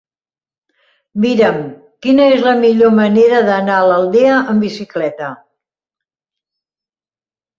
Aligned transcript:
Mira'm 1.25 1.57
quina 2.05 2.23
és 2.37 2.45
la 2.45 2.53
millor 2.61 2.95
manera 3.01 3.41
d'anar 3.49 3.75
a 3.79 3.83
l'Aldea 3.91 4.39
amb 4.39 4.65
bicicleta. 4.67 5.31